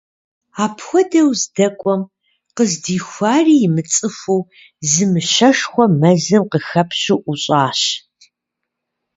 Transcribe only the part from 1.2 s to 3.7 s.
здэкӏуэм къыздихуари